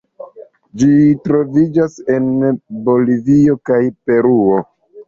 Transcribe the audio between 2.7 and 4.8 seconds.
Bolivio kaj Peruo.